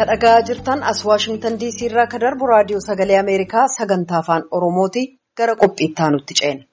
[0.00, 5.06] kadhagaa jirtan as waashingtan diisii irraa ka darbu raadiyoo sagalee ameerikaa sagantaa afaan oromooti
[5.42, 6.64] gara qophii itti aanutti ceena.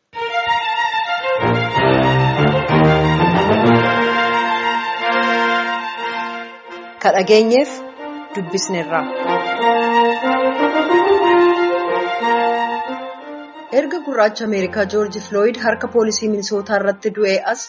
[7.04, 7.72] kadhageenyeef
[8.36, 9.02] dubbisneerra.
[13.80, 17.64] erga gurraacha ameerikaa joorji filooyid harka poolisii minisootaa irratti du'ee as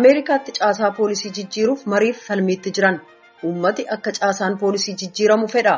[0.00, 3.00] ameerikaatti caasaa poolisii jijjiiruuf mariif falmiitti jiran.
[3.44, 5.74] Uummati akka caasaan poolisii jijjiiramu fedha.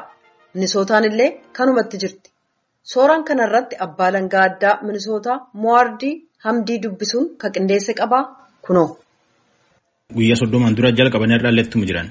[0.54, 2.30] Minisootaan illee kanumatti jirti.
[2.92, 8.22] Sooraan kanarratti abbaa alangaa addaa minisootaa Mowaardii Hamdii dubbisuun ka qindeesse qabaa
[8.66, 8.88] kunoo.
[10.14, 12.08] Guyyaa soddomaan dura jalqabanii irraa leettumu jiran.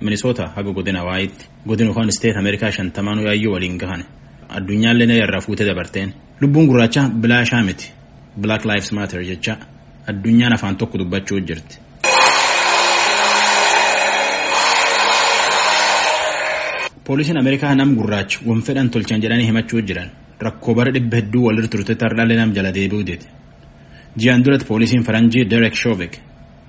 [0.00, 4.04] Minisoota haga godina waayitti godina kaan isteet Ameerikaa shantamaan yaayyoo waliin gahan.
[4.56, 6.12] Addunyaallee na irraa fuutee dabarteen.
[6.40, 7.92] Lubbuun gurraacha bilaashaa miti.
[8.40, 9.56] Black Lives Matter jecha
[10.12, 11.78] addunyaan afaan tokko dubbachuu jirti.
[17.10, 20.10] Poolisiin Ameerikaa nam gurraacha wan fedhan tolchan jedhanii himachuu jiran
[20.46, 23.26] rakkoo bara dhibba hedduu walirra turte tardaalee nam jala deebi'uu deete.
[24.20, 26.10] Ji'aan duratti poolisiin faranjii Derek Chauvin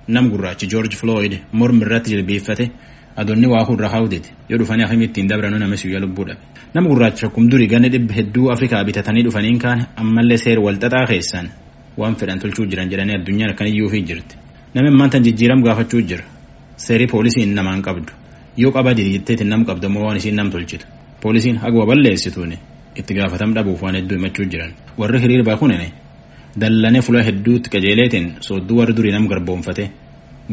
[0.08, 2.64] nam gurraachi George Floyd mormi irratti jilbeeffate
[3.22, 6.40] adoonni waa hurra haawdeete yoo dhufanii akkamii ittiin dabranuu nama siyyaa lubbuu dhabe.
[6.74, 11.46] Nam gurraacha rakkum durii ganna dhibba hedduu Afrikaa bitatanii dhufaniin kaan ammallee seer walxaxaa keessan
[11.98, 14.34] waan fedhan tolchuu jiran jedhanii addunyaan akkaniyyuu fi jirti.
[14.74, 16.24] Namni maantan jijjiiram gaafachuu jira.
[16.76, 18.12] Seerii poolisiin namaan qabdu.
[18.56, 20.86] Yoo qaba diditteetiin nam qabda moo waan isiin nam tolchitu
[21.22, 22.52] poolisiin haguma balleessituun
[23.00, 25.88] itti gaafatam dhabuuf waan hedduu himachuu jiran warri hiriirbaa kunini
[26.60, 29.84] dallane fula hedduutti qajeeleetiin soodduu warri durii nam garboonfate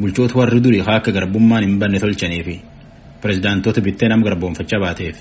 [0.02, 2.56] bulchoota warri durii akka garbummaan hin banne tolchanii fi
[3.22, 5.18] pirezidaantoota bittee nam garboonfachaa baateef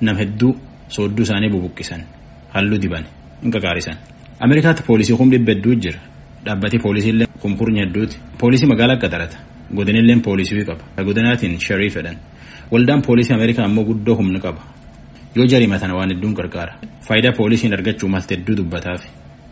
[0.00, 0.50] nam hedduu
[0.96, 2.00] soodduu isaanii bubuqqisan
[2.54, 3.04] halluu diban
[3.42, 3.96] hin qaqaarisan
[4.46, 6.00] ameerikaatti poolisii kum dhibba hedduu jira
[6.46, 9.36] dhaabbati poolisiillee kumkurnya hedduuti poolisii magaalaa qaxarata
[9.76, 10.84] godinilleen poolisii qaba.
[11.04, 12.16] Godinaatiin sharii fedhan
[12.72, 14.60] waldaan poolisii ameerikaa ammoo guddoo humna qaba.
[15.36, 16.74] Yoo jarimatan waan hedduun gargaara.
[17.08, 19.02] Faayidaa poolisiin argachuu malti hedduu dubbataaf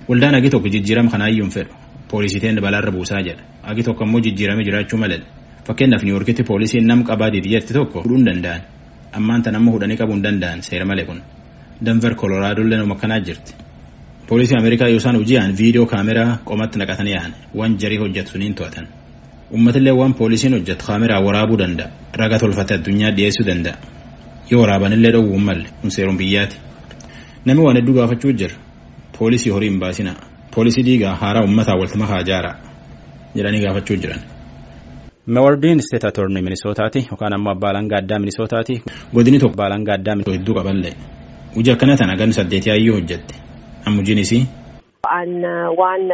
[0.08, 1.74] waldaan agi tokko jijjiirama kanaayyuun fedhu.
[2.10, 3.42] Poolisiiteen balaarra buusaa jedha.
[3.62, 5.20] Agi tokko ammoo jijjiirame jiraachuu malee
[5.66, 8.60] fakkeenyaaf niiworkitti poolisiin nam qabaa didiyyatti tokko hudhuu hin danda'an.
[9.12, 10.62] Ammaan tan amma hudhanii qabuu hin danda'an.
[10.62, 11.20] Seera malee kun.
[11.86, 13.54] Danver koloraadoollee nama akkanaa jirti.
[14.28, 18.86] Poolisii ameerikaa yoo isaan hoji'an viidiyoo kaameraa qomatti naqatanii yaa'an waan jarii hojjetu suniin to'atan
[19.54, 21.88] ummatillee waan poolisiin hojjetu kaameraa waraabuu danda'a.
[22.18, 23.76] Raga tolfate addunyaa dhiyeessuu danda'a.
[24.50, 25.68] Yoo waraabanillee dhowwuun malle.
[25.80, 26.56] Kun seeruun biyyaati.
[27.44, 28.54] Namni waan hedduu gaafachuu jira.
[29.18, 30.14] Poolisii horii hin baasina.
[30.54, 32.54] Poolisii diigaa haaraa ummataa walti makaa jaara
[33.34, 34.20] jedhanii gaafachuu jiran.
[35.26, 38.82] Meewardiin isteet atornii minisootaati yookaan ammoo abbaa alangaa addaa minisootaati
[39.14, 40.92] godini tokko abbaa alangaa addaa hedduu qaballee
[41.56, 43.34] hojii akkana tana gan saddeetii ayyuu hojjette
[43.86, 44.46] ammujiinisii.
[45.18, 45.30] An
[45.78, 46.08] waan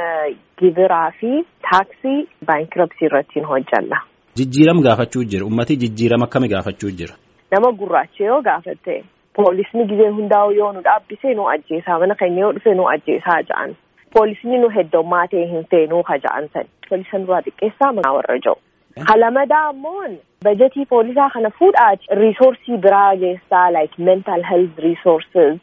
[0.61, 1.31] gibiraa fi
[1.71, 4.01] taaksii baankirabsii irratti hojjanna.
[4.37, 5.47] Jijjiiram gaafachuu jira.
[5.47, 7.15] Ummati jijjiirama akkamii gaafachuu jira?
[7.53, 9.05] Nama gurraacha yoo gaafatte
[9.35, 13.75] poolisni gizee hundaa'u yoo nu dhaabbise nu ajjeesaa mana keenya yoo dhufe nu ajjeesaa ja'an.
[14.15, 16.69] Poolisni nu heddummaa ta'e hin feenuu ka ja'an sani.
[16.89, 18.57] Poolisa nurraa xiqqeessaa warra ja'u.
[19.09, 20.05] Halamadaa ammoo
[20.45, 25.59] bajetii poolisaa kana fuudhaati riisoorsii biraa geessaa like mental health resources,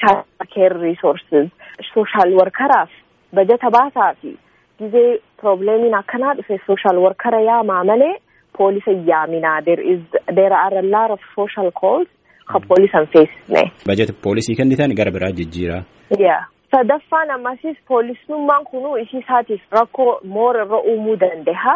[0.00, 0.24] child
[0.54, 1.48] care resources.
[1.94, 2.90] sooshaal warkaraaf
[3.34, 4.30] bajata baasaa fi
[4.78, 8.14] gizee probleemiin akkanaa dhufe sooshaal warkara yaamaa malee
[8.58, 10.00] poolisa yaaminaa there is
[10.34, 12.08] there are a lot of social calls
[12.52, 13.72] ka poolisan feesisne.
[13.86, 15.82] Bajata poolisii kennitan gara biraa jijjiiraa.
[16.18, 16.44] Yeah.
[16.70, 21.74] Sadaffaan ammasis poolisnummaan kunuu ishii isaatiif rakkoo moora irra uumuu danda'a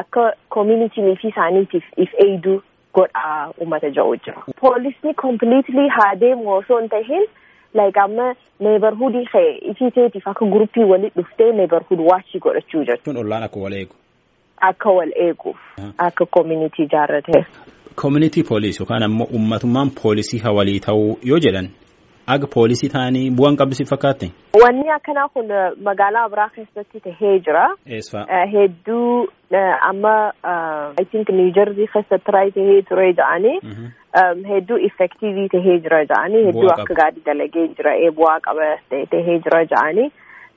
[0.00, 2.62] akka communitiin ifii isaaniitiif if eeyduu
[2.94, 4.42] godhaa uummata ja'u jira.
[4.60, 7.26] Poolisni completely haa deemu osoo hin tahin
[7.74, 13.20] like amma neebarhudii kee isiiteetiif akka guruppii walit dhuftee neebarhud waachii godhachuu jechuudha.
[13.20, 13.94] Ollaan akka wal eegu.
[14.60, 15.56] Akka wal eeguuf
[15.98, 17.44] akka community ijaarrate.
[17.96, 21.68] Community police yookaan ammoo uummatummaan poolisii hawalii ta'uu yoo jedhan
[22.34, 24.28] aga poolisii ta'anii bu'aan qabdisi fakkaatti.
[24.62, 25.48] Wanni akkanaa kun
[25.88, 27.64] magaalaa biraa keessatti tahee jira.
[27.98, 28.26] Eessaa.
[28.54, 29.26] Hedduu
[29.90, 30.14] amma
[31.00, 33.58] I think New Jersey keessatti tiraay tahee ture jedhanii.
[34.52, 38.66] hedduu effektiivii tahee jira ja'anii hedduu akka gaadii dalagee jira bu'aa qaba
[39.12, 40.08] tahee jira ja'anii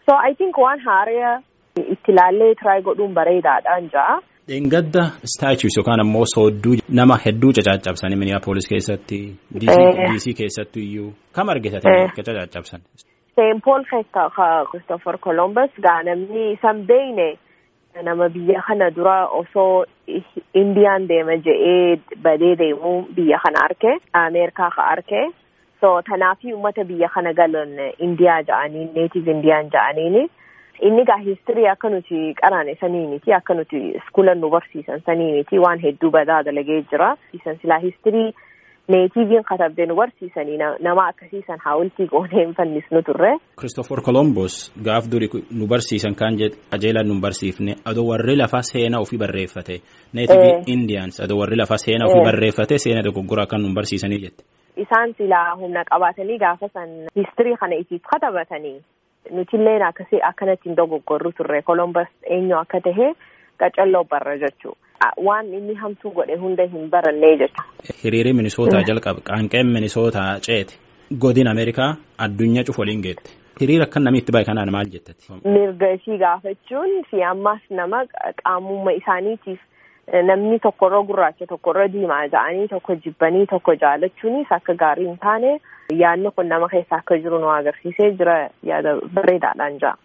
[0.10, 1.36] so I think waan haaraa
[1.94, 4.18] itti ilaallee tiraay godhuun bareedaadhaan ja'a.
[4.50, 5.04] Dheengadda
[5.34, 9.18] staachuus yookaan ammoo soodduu nama hedduu cacaccabsanii Minneapolis keessatti
[9.62, 11.14] DC keessattu iyyuu.
[11.36, 12.82] Kam argitan akka cacaccabsan.
[13.36, 17.28] Saint Paul keessa Christopher Columbus gaa namni isan beeyne
[18.04, 19.86] nama biyya kana dura osoo
[20.54, 25.22] indiyaan deema je'ee badee deemuu biyya kana arke ameerikaa ka arke
[25.82, 30.28] so tanaafi ummata biyya kana galan indiyaa ja'anii neetiv indiyaan ja'aniini
[30.82, 35.60] inni gaa histirii akka nuti qarane sanii miti akka nuti iskuulan nu barsiisan sanii miti
[35.60, 37.16] waan hedduu badaa dalagee jira.
[37.32, 38.34] Siisan silaa histirii
[38.88, 43.32] neetiiviin katabde nu barsiisanii nama akkasiisan haawultii goonee hin fannisnu turre.
[43.60, 46.38] Kiristoofor Kolombos gaaf duri nu barsiisan kaan
[46.72, 49.80] qajeelaan nu barsiifne adoo warri lafaa seenaa ofii barreeffate.
[50.14, 54.44] Neetiivii Indiyaans adoo warri lafaa seenaa ofii barreeffate seenaa dogoggoraa kan nu barsiisanii jette.
[54.78, 58.78] Isaan silaa humna qabaatanii gaafa san histirii kana isiif katabatanii
[59.32, 62.08] nutilleen akkasii akkanatti hin dogoggorru turre Kolombos
[62.38, 63.14] eenyu akka tahe
[63.60, 65.12] qacalloo barra jechuudha.
[65.28, 67.64] Waan inni hamtuu godhe hunda hin barannee jechuudha.
[68.04, 70.76] Hiriirri Minisootaa jalqabe qaanqeen Minisootaa ceete
[71.20, 73.30] godin Ameerikaa addunyaa cufa waliin geette.
[73.62, 75.28] Hiriira akka namni itti bahe kanaan maal jettati?
[75.46, 78.02] Mirga ishii gaafachuun fi ammaas nama
[78.44, 79.60] qaamummaa isaaniitiif
[80.30, 85.58] namni tokkorra gurraacha tokkorra diimaa ja'anii tokko jibbanii tokko jaalachuunis akka gaarii hin taane
[86.02, 89.98] yaadni kun nama keessa akka jiru nu agarsiisee jira yaada bareedaadhaan ja'a.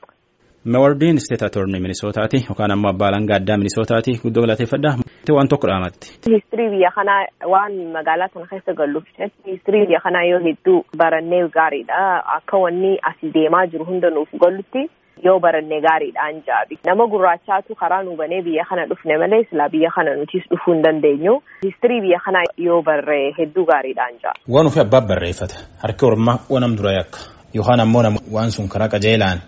[0.64, 4.90] Meewardiin isteet atornii Minisootaati yookaan ammoo abbaa alangaa addaa Minisootaati guddoo galateeffadha.
[5.36, 6.06] Waan tokko dhaamatti.
[6.34, 9.04] Histirii biyya kanaa waan magaalaa kana keessa galluuf
[9.46, 12.00] histirii biyya kanaa yoo hedduu barannee gaariidha.
[12.36, 14.82] Akka wanni asii deemaa jiru hunda nuuf gallutti
[15.24, 16.78] yoo barannee gaariidhaan jaabi.
[16.86, 20.82] Nama gurraachaatu karaa nu banee biyya kana dhufne malee silaa biyya kana nutis dhufuu hin
[20.82, 21.34] dandeenyu.
[21.66, 24.34] Histirii biyya kanaa yoo barree hedduu gaariidhaan jaa.
[24.48, 25.56] Waan ofii abbaa barreeffata.
[25.82, 27.18] Harki ormaa waan dura yakka.
[27.54, 28.02] Yookaan ammoo
[28.32, 29.38] waan sun karaa qajeelaan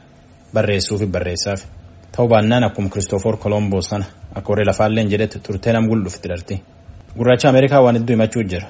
[0.55, 1.61] barreessuufi barreessaaf.
[2.17, 4.05] Ta'uu baannaan akkuma Kiristoofor Kolombos sana
[4.35, 6.63] akka warri lafaalleen jedhetti turtee nam gul'uufti darti.
[7.19, 8.67] Gurraacha Ameerikaa waan hedduu himachuu jira.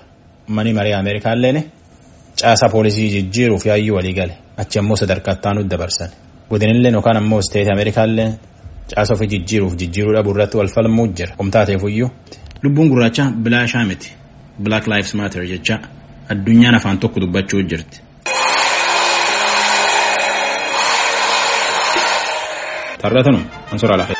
[0.48, 1.62] Mani marii Ameerikaalleen
[2.42, 4.34] caasaa poolisii jijjiiruuf yaayyuu walii gale.
[4.56, 6.08] Achi ammoo sadarkaa itti dabarsan.
[6.50, 8.28] Godinillee yookaan ammoo isteeti Ameerikaallee
[8.94, 11.34] caasa ofii jijjiiruuf jijjiiruu dhabuu irratti wal falmuu jira.
[11.36, 12.10] Qomtaateefuyyuu.
[12.62, 14.12] Lubbuun gurraacha bilaashaa miti.
[14.62, 15.78] Black Lives Matter jecha
[16.28, 18.00] addunyaan afaan tokko dubbachuu jirti.
[23.02, 23.40] Tarratanu
[23.72, 24.14] an soraa lafa.